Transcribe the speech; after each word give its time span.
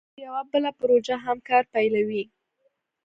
پر 0.13 0.19
یوه 0.25 0.41
بله 0.51 0.69
پروژه 0.79 1.15
هم 1.25 1.37
کار 1.47 1.63
پیلوي 1.73 2.23